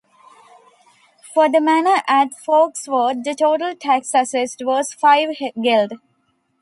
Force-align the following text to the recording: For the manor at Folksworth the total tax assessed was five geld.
For 1.35 1.47
the 1.47 1.61
manor 1.61 2.01
at 2.07 2.29
Folksworth 2.33 3.23
the 3.23 3.35
total 3.35 3.75
tax 3.75 4.15
assessed 4.15 4.65
was 4.65 4.95
five 4.95 5.29
geld. 5.63 5.91